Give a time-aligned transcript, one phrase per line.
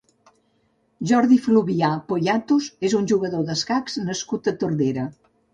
[1.11, 5.07] Jordi Fluvià Poyatos és un jugador d'escacs nascut a Tordera.